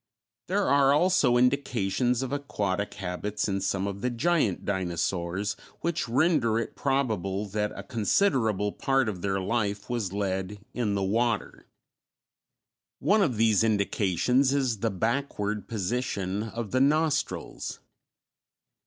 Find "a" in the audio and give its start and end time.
7.75-7.83